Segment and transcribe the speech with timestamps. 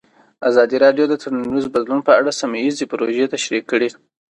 [0.49, 3.89] ازادي راډیو د ټولنیز بدلون په اړه سیمه ییزې پروژې تشریح کړې.